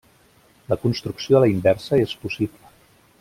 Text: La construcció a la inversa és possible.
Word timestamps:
La 0.71 0.77
construcció 0.85 1.39
a 1.39 1.43
la 1.45 1.51
inversa 1.53 2.03
és 2.09 2.19
possible. 2.25 2.73